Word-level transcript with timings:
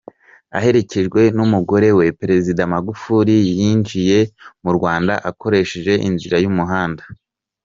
Aherekejwe 0.57 1.21
n'umugore 1.35 1.89
we, 1.97 2.05
Perezida 2.19 2.61
Magufuli 2.73 3.35
yinjiye 3.59 4.19
mu 4.63 4.71
Rwanda 4.77 5.13
akoresheje 5.29 5.93
inzira 6.07 6.37
y'umuhanda. 6.43 7.03